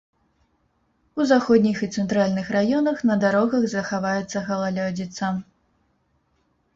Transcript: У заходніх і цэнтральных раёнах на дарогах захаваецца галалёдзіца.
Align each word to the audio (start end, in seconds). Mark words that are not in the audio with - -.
У 1.19 1.25
заходніх 1.31 1.77
і 1.87 1.89
цэнтральных 1.99 2.49
раёнах 2.55 3.03
на 3.09 3.17
дарогах 3.23 3.67
захаваецца 3.73 4.37
галалёдзіца. 4.49 5.31